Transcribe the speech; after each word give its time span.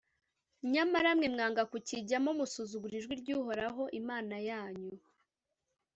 nyamara 0.73 1.09
mwe 1.17 1.27
mwanga 1.33 1.63
kukijyamo, 1.71 2.29
musuzugura 2.39 2.95
ijwi 2.99 3.13
ry’uhoraho 3.21 3.83
imana 3.99 4.35
yanyu, 4.49 4.93